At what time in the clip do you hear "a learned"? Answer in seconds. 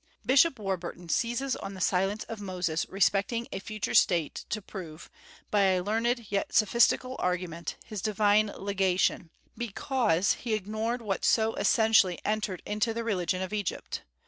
5.73-6.31